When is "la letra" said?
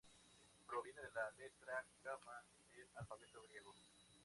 1.11-1.85